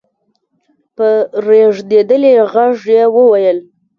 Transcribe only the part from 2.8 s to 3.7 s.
يې وويل: